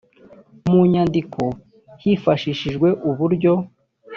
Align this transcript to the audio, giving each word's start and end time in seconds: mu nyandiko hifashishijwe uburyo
mu 0.69 0.81
nyandiko 0.91 1.41
hifashishijwe 2.03 2.87
uburyo 3.09 3.53